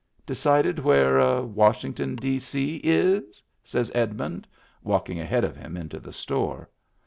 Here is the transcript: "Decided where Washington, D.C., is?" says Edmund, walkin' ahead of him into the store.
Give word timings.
"Decided 0.25 0.79
where 0.79 1.43
Washington, 1.43 2.15
D.C., 2.15 2.77
is?" 2.83 3.43
says 3.71 3.91
Edmund, 3.93 4.47
walkin' 4.81 5.19
ahead 5.19 5.43
of 5.43 5.55
him 5.55 5.77
into 5.77 5.99
the 5.99 6.11
store. 6.11 6.67